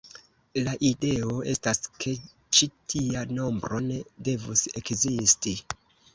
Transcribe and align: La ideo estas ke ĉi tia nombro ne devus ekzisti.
La 0.67 0.71
ideo 0.87 1.35
estas 1.51 1.81
ke 2.05 2.13
ĉi 2.59 2.69
tia 2.95 3.23
nombro 3.41 3.83
ne 3.93 4.01
devus 4.31 4.67
ekzisti. 4.85 5.57